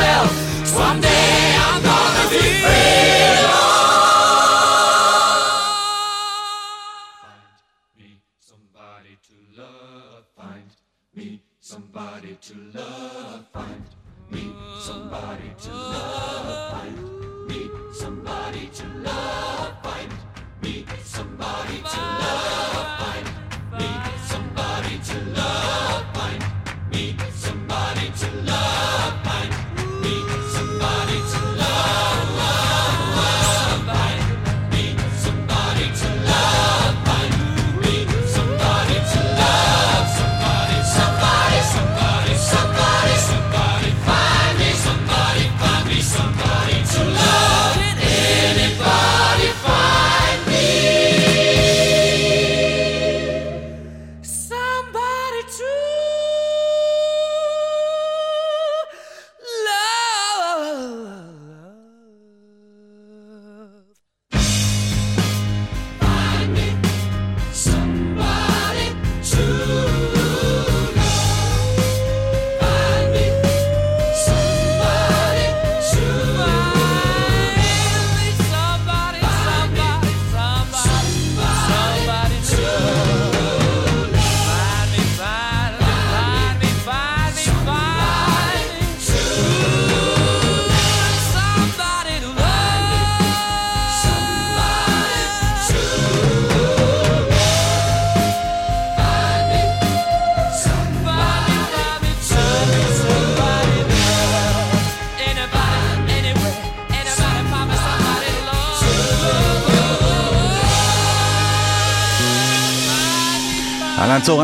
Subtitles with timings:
[0.00, 0.39] yourself.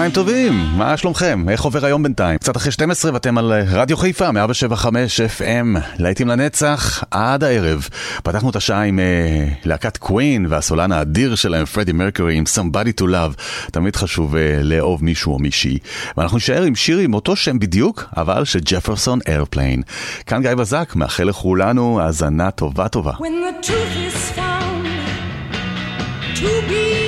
[0.06, 1.49] צהריים טובים, מה שלומכם?
[1.49, 2.38] איך עובר היום בינתיים?
[2.38, 7.88] קצת אחרי 12 ואתם על רדיו חיפה, 175 FM, להיטים לנצח עד הערב.
[8.23, 9.03] פתחנו את השעה עם uh,
[9.64, 13.41] להקת קווין והסולן האדיר שלהם, פרדי מרקורי, עם Somebody to Love.
[13.73, 15.79] תמיד חשוב uh, לאהוב מישהו או מישהי.
[16.17, 19.82] ואנחנו נשאר עם שיר עם אותו שם בדיוק, אבל של ג'פרסון איירפליין.
[20.26, 23.12] כאן גיא בזק, מאחל לכולנו האזנה טובה טובה.
[23.12, 24.87] When the truth is found
[26.35, 27.06] to be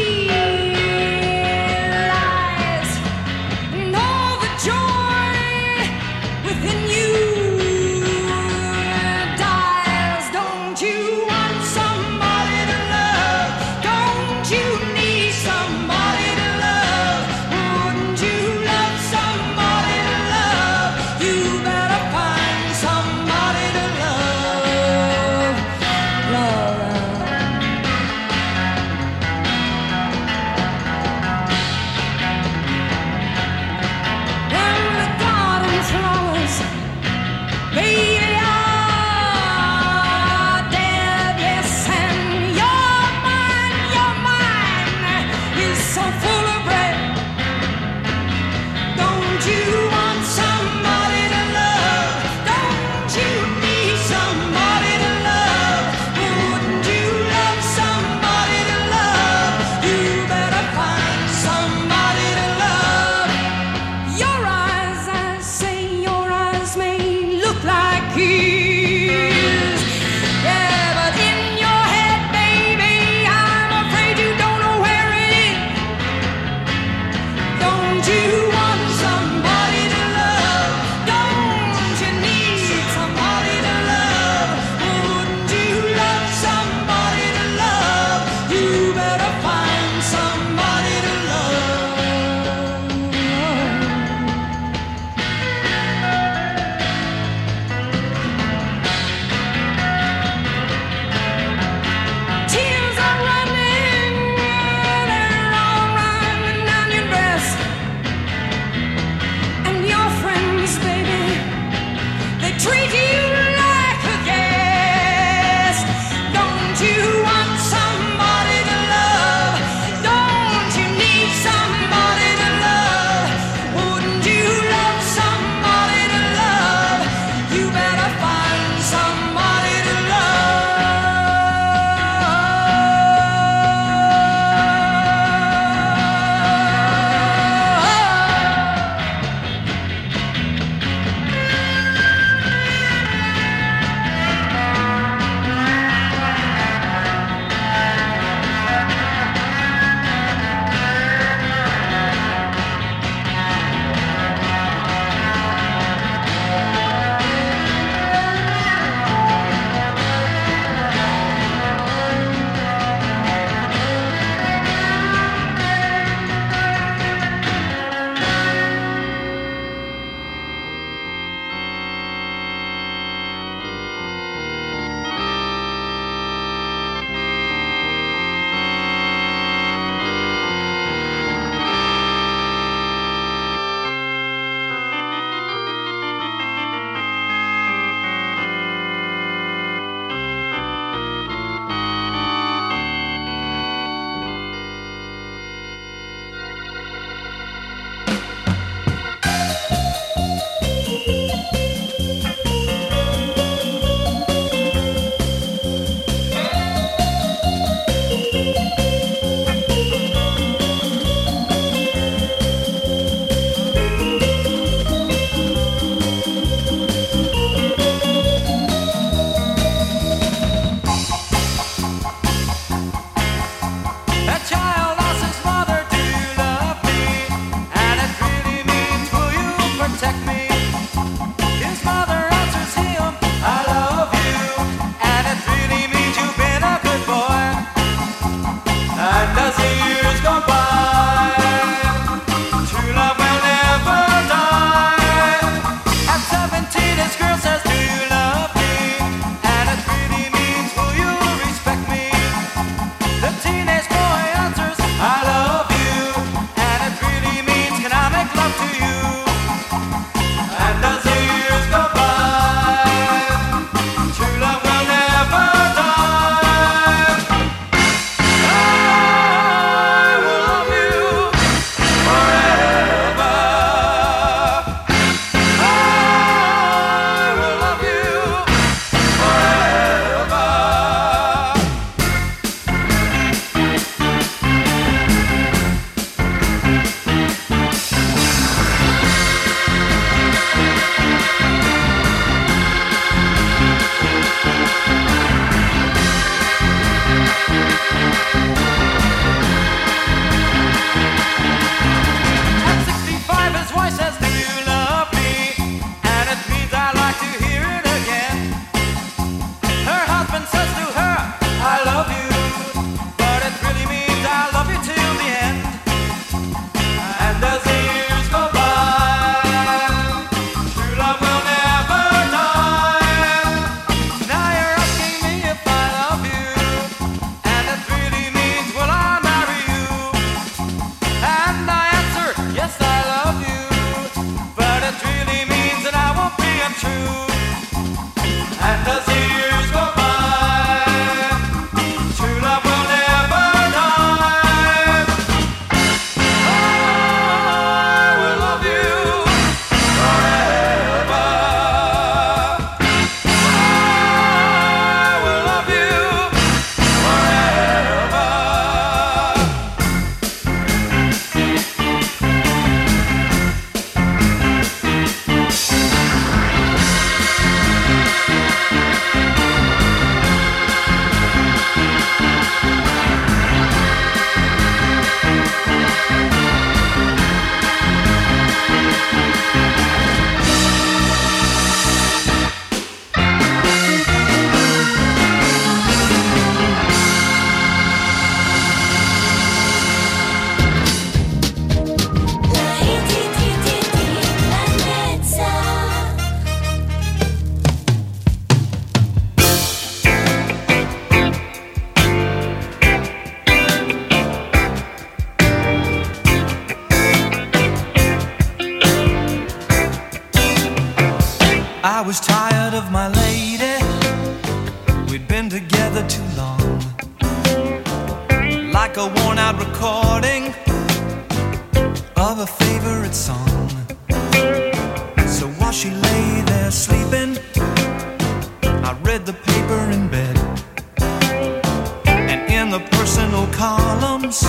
[432.79, 434.43] the personal columns,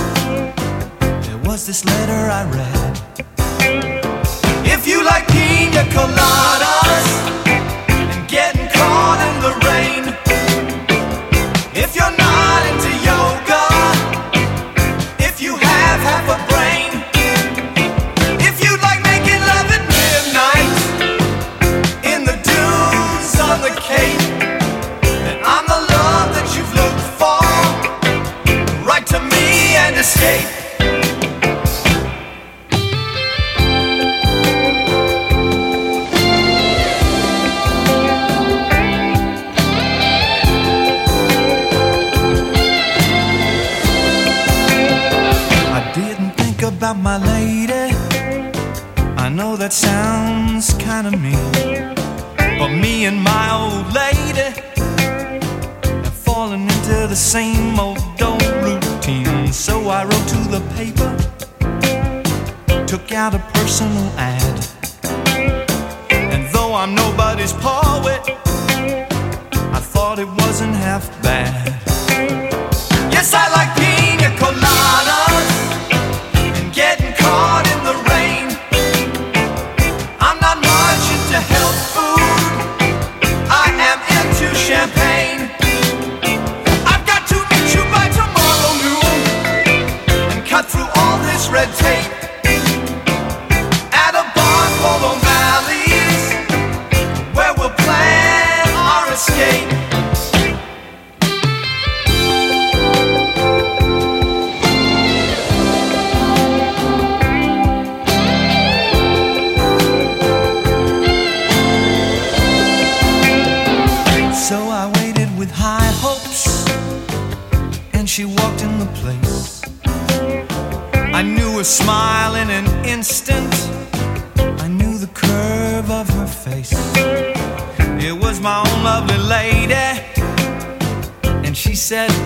[1.26, 2.94] there was this letter I read.
[4.66, 6.79] If you like pina colada.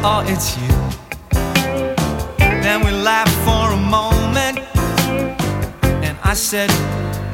[0.05, 0.67] Oh, it's you.
[2.61, 4.59] Then we laughed for a moment,
[6.03, 6.69] and I said,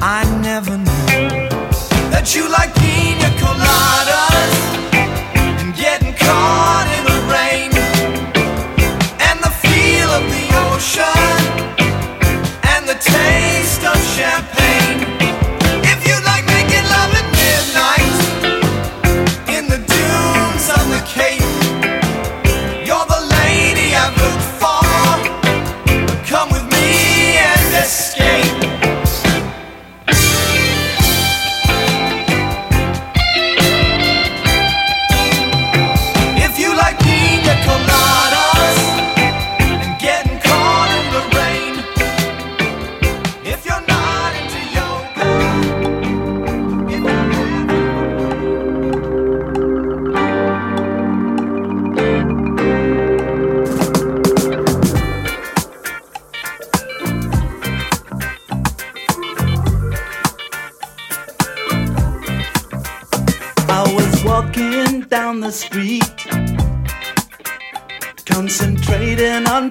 [0.00, 1.48] I never knew
[2.12, 2.79] that you like.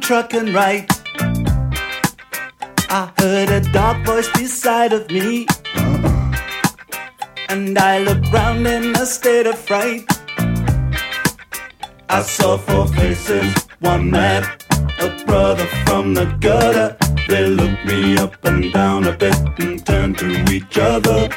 [0.09, 0.89] truck right.
[2.89, 5.45] I heard a dark voice beside of me.
[5.75, 6.35] Uh-uh.
[7.47, 10.07] And I looked round in a state of fright.
[12.09, 14.45] I saw four faces, one man,
[14.99, 16.97] a brother from the gutter.
[17.27, 21.29] They looked me up and down a bit and turned to each other.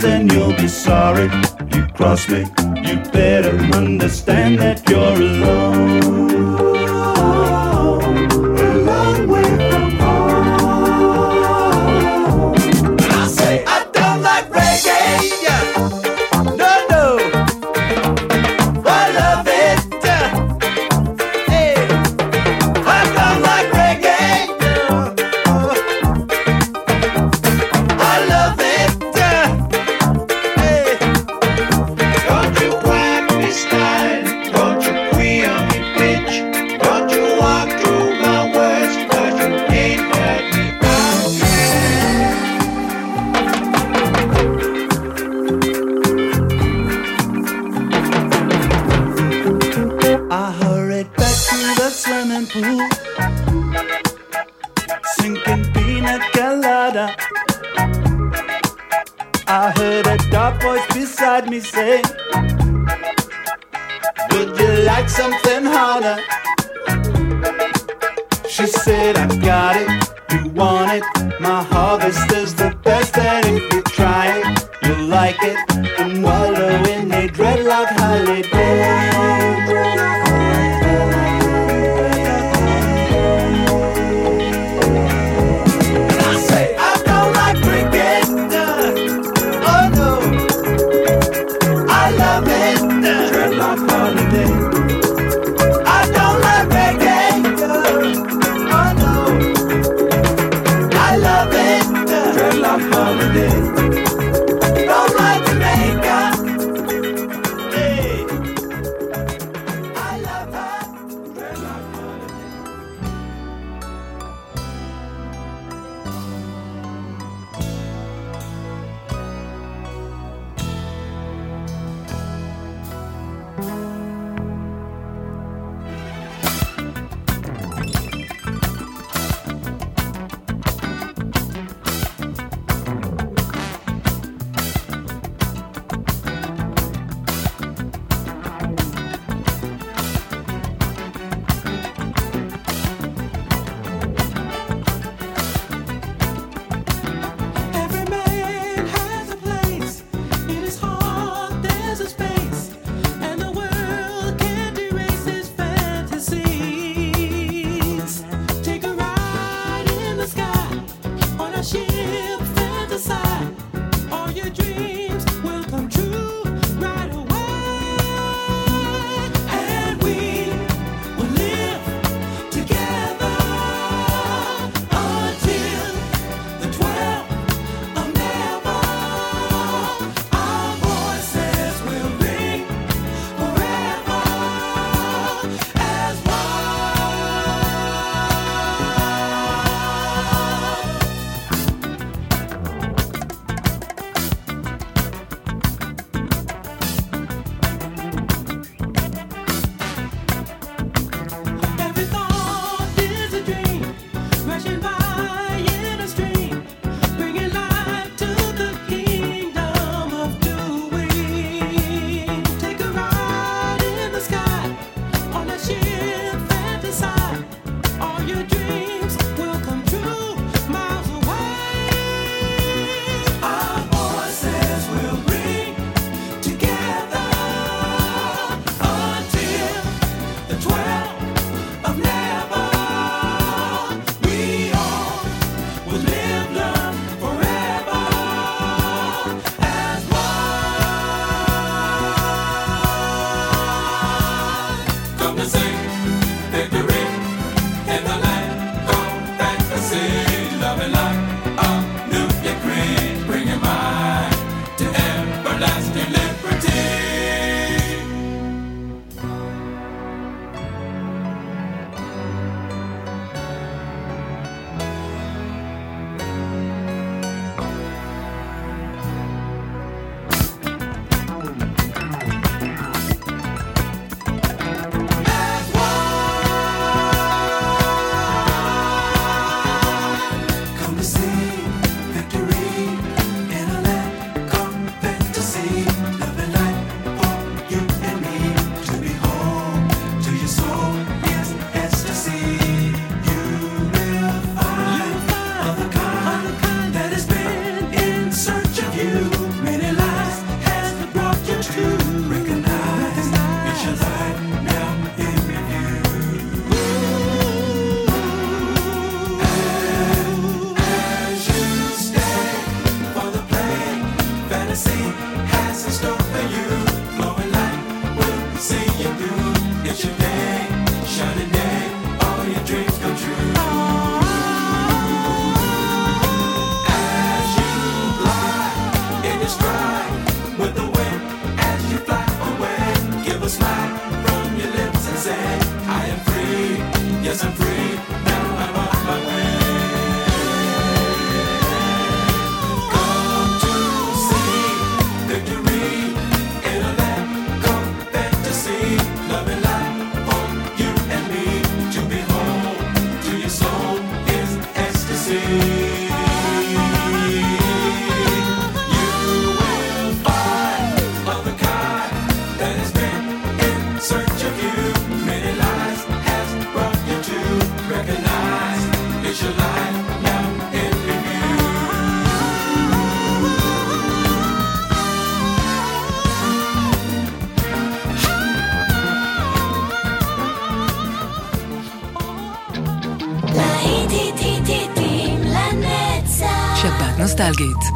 [0.00, 1.28] then you'll be sorry
[1.74, 2.46] you crossed me.
[2.82, 4.89] You better understand that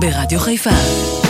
[0.05, 1.24] ברדיו חיפה.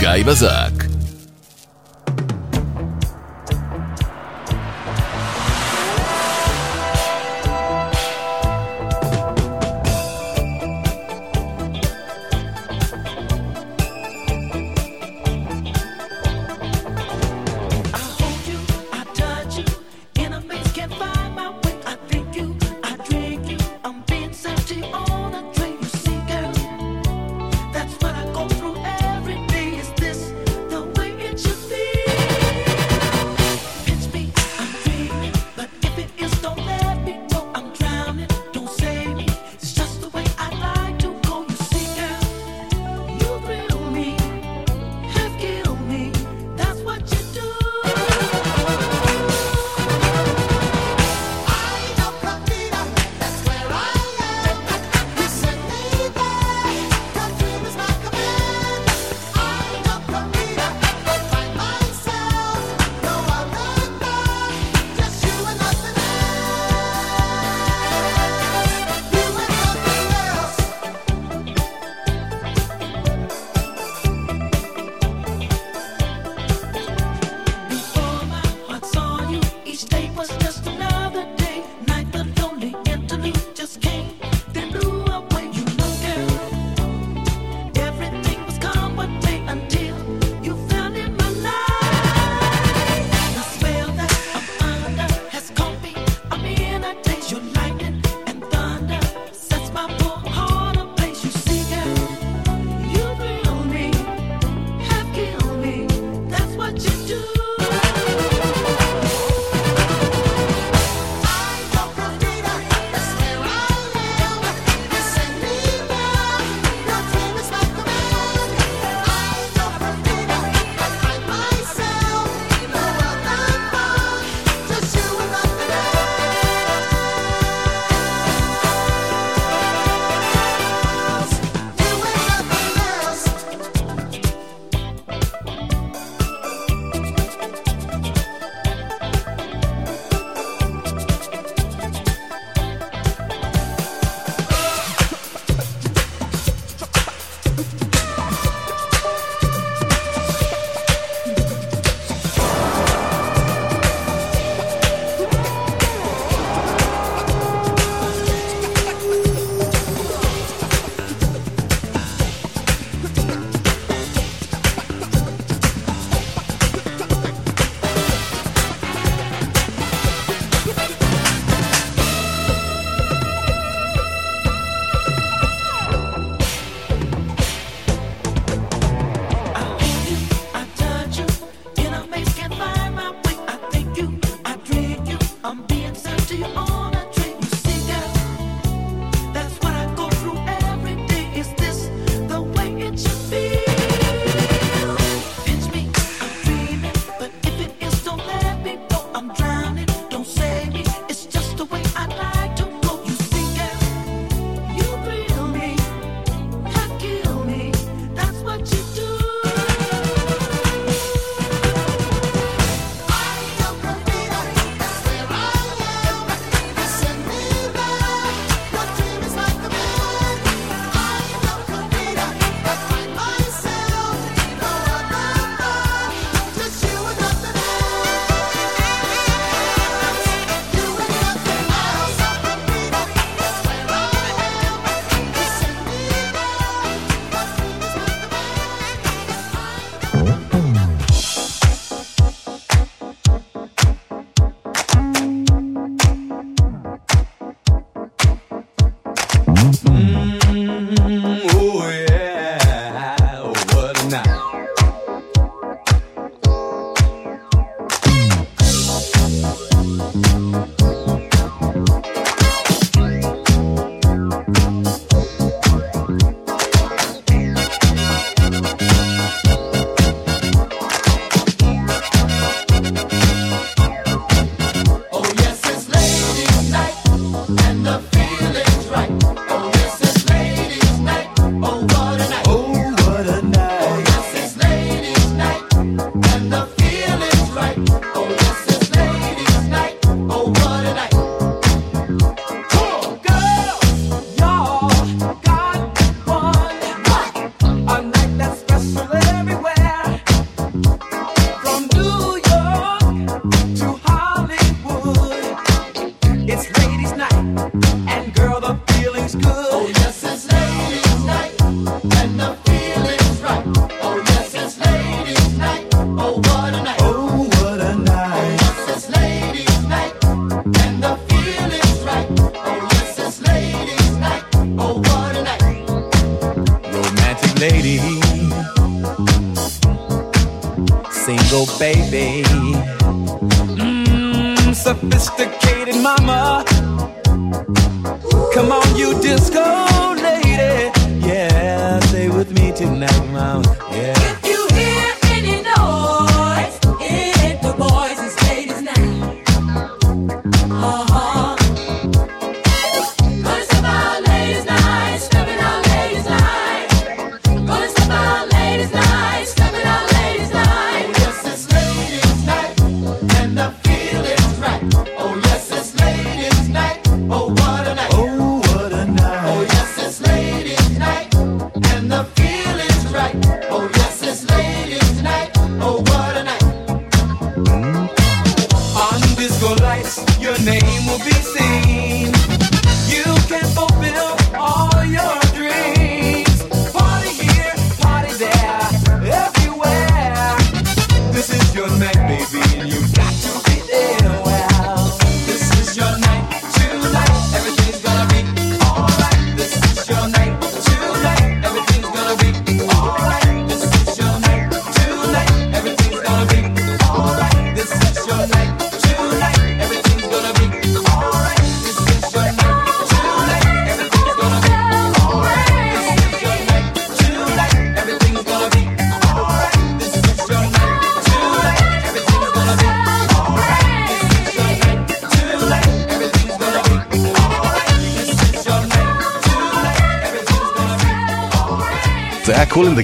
[0.00, 0.59] גיא בזק.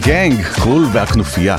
[0.07, 1.57] גנג, קול והכנופיה.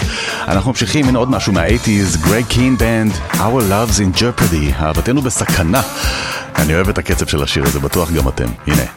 [0.48, 5.82] אנחנו ממשיכים, הנה עוד משהו מה-80's, גרי קין בנד, Our Love's in Jeopardy, אהבתנו בסכנה.
[6.56, 8.48] אני אוהב את הקצב של השיר הזה, בטוח גם אתם.
[8.68, 8.97] הנה.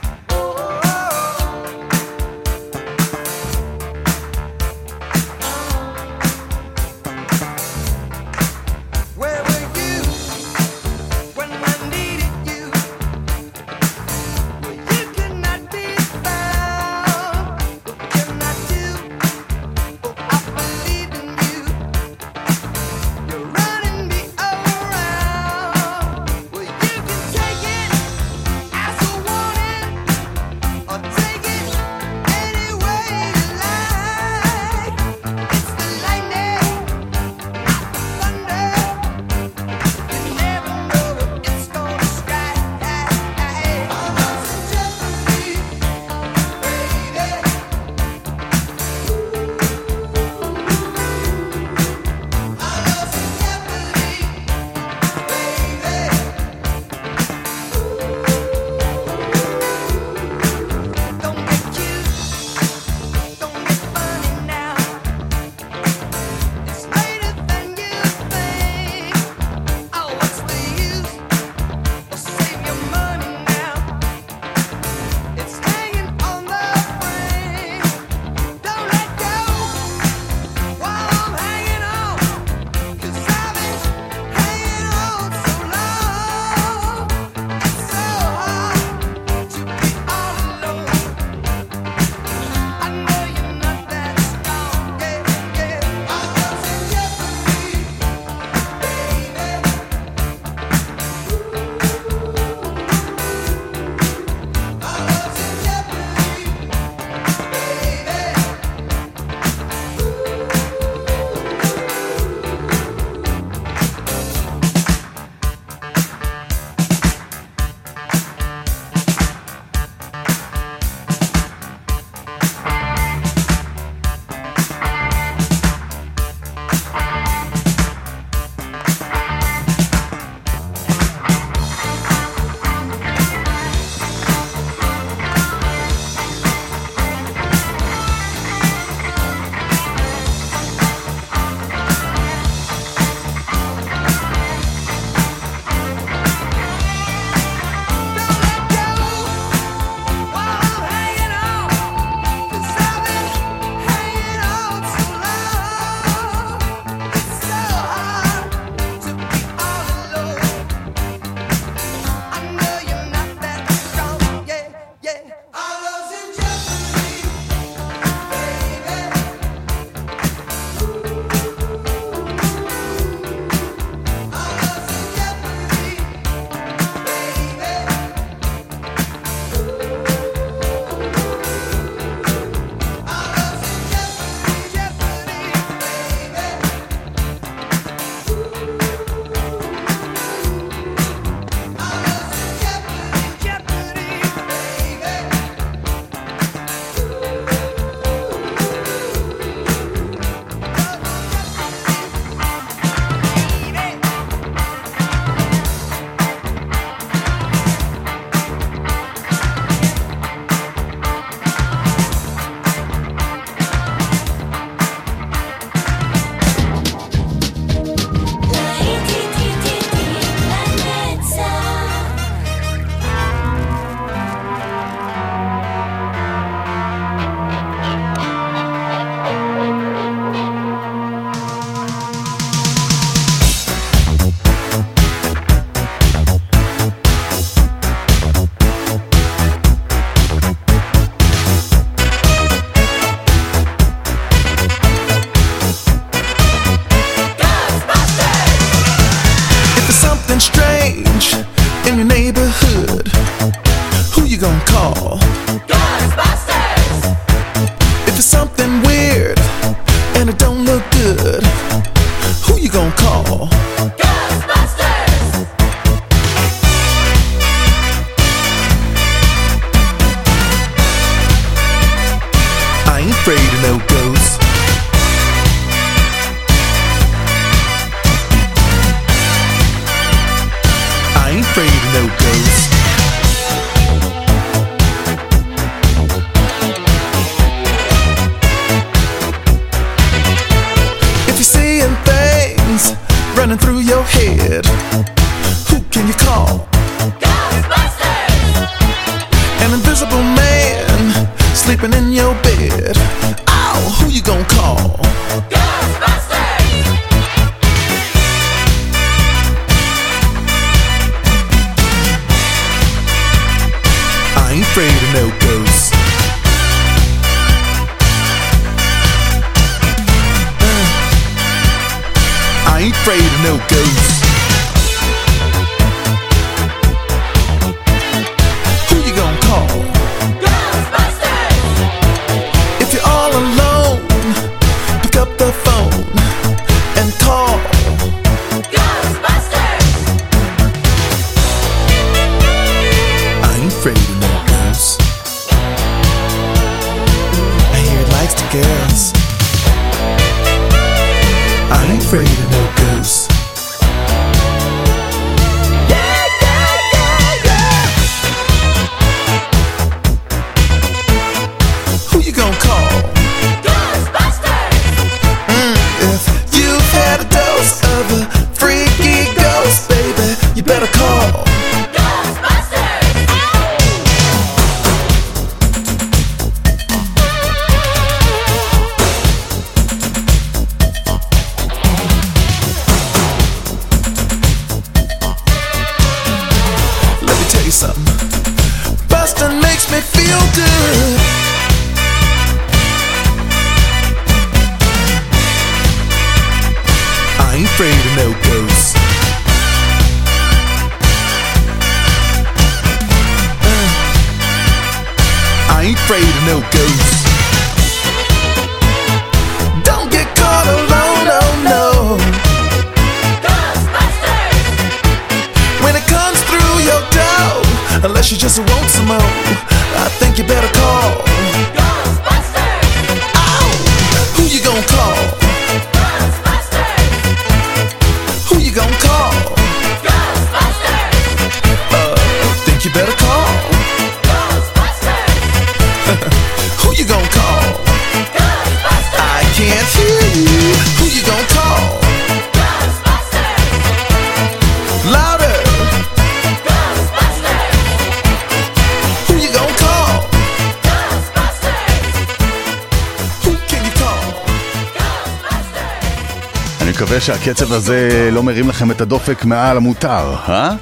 [457.31, 460.75] שהקצב הזה לא מרים לכם את הדופק מעל המותר, אה?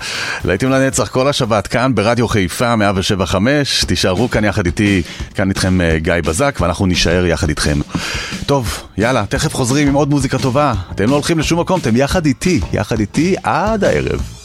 [0.44, 5.02] להיטים לנצח כל השבת כאן ברדיו חיפה 175, תישארו כאן יחד איתי,
[5.34, 7.78] כאן איתכם אה, גיא בזק, ואנחנו נישאר יחד איתכם.
[8.46, 10.74] טוב, יאללה, תכף חוזרים עם עוד מוזיקה טובה.
[10.92, 14.37] אתם לא הולכים לשום מקום, אתם יחד איתי, יחד איתי עד הערב.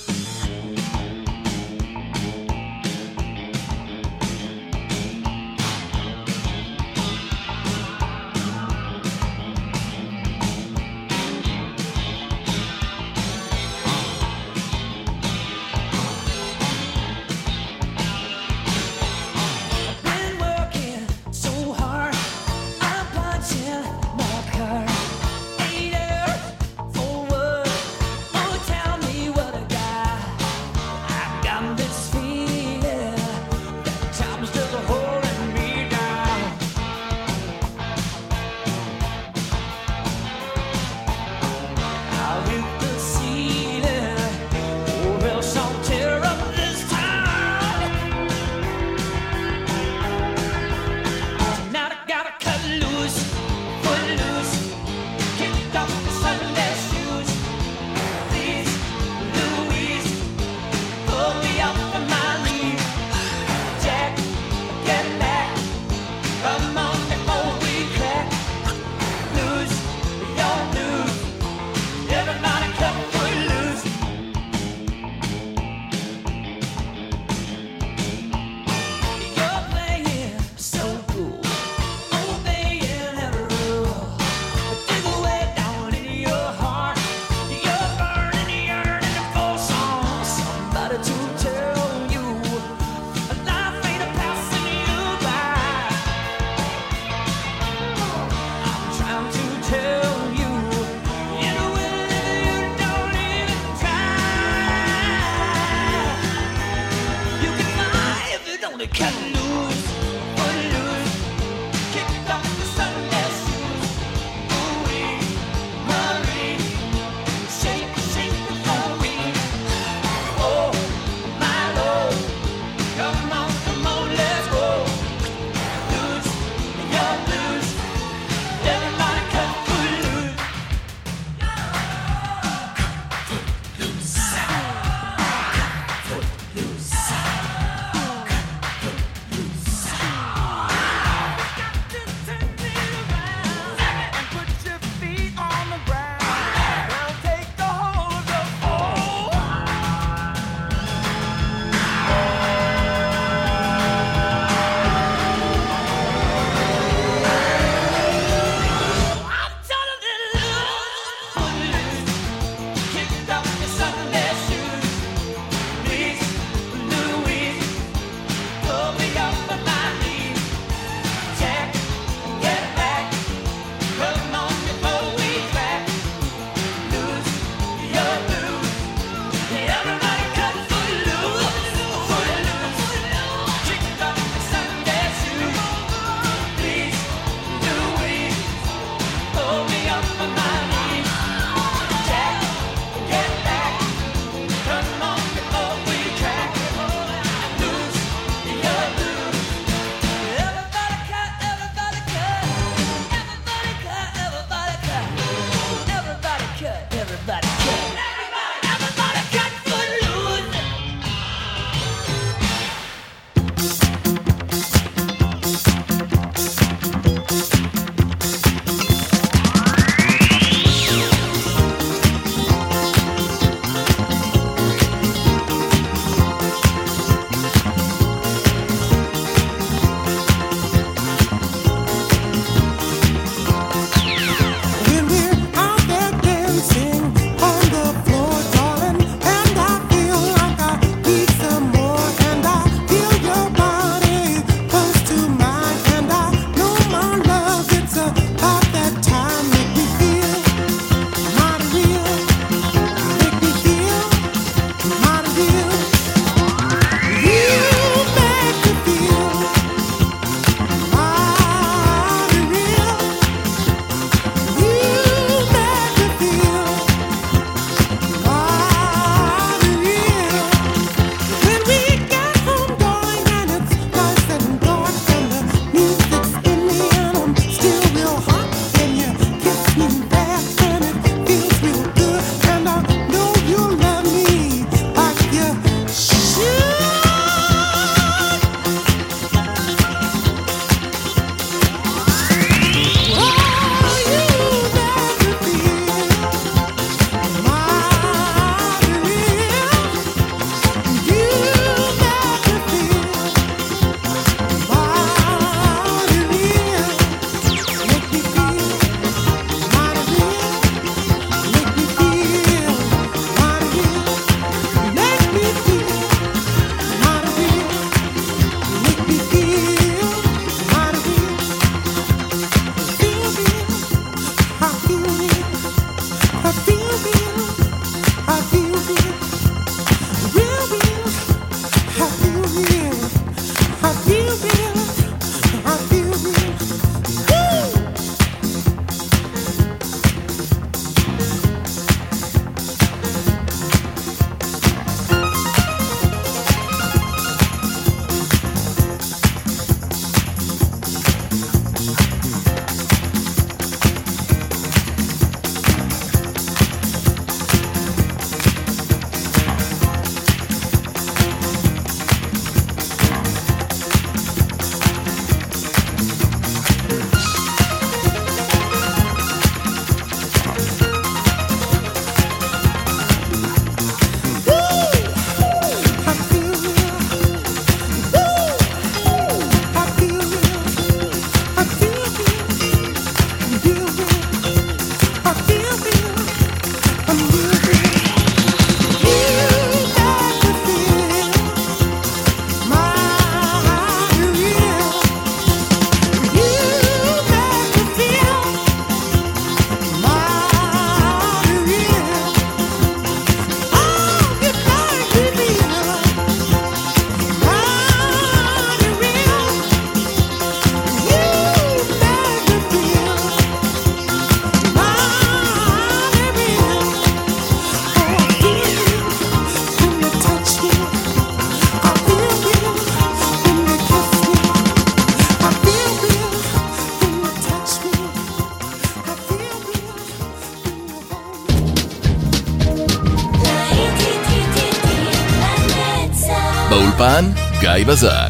[437.64, 438.23] גיא בזק.